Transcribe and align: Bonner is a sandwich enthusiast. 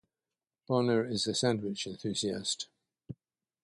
Bonner 0.65 1.05
is 1.05 1.27
a 1.27 1.35
sandwich 1.35 1.85
enthusiast. 1.85 2.65